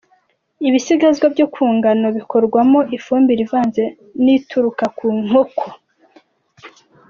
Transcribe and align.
Ibisigazwa 0.67 1.25
byo 1.33 1.45
ku 1.53 1.63
ngano 1.75 2.07
bikorwamo 2.17 2.79
ifumbire 2.97 3.41
ivanze 3.45 3.83
n'ituruka 4.23 4.85
ku 4.97 5.07
nkoko. 5.23 5.65